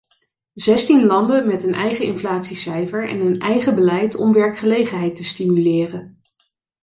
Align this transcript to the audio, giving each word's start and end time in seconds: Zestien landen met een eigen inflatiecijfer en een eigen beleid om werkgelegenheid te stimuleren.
Zestien 0.53 1.05
landen 1.05 1.47
met 1.47 1.63
een 1.63 1.73
eigen 1.73 2.05
inflatiecijfer 2.05 3.09
en 3.09 3.19
een 3.19 3.39
eigen 3.39 3.75
beleid 3.75 4.15
om 4.15 4.33
werkgelegenheid 4.33 5.15
te 5.15 5.23
stimuleren. 5.23 6.19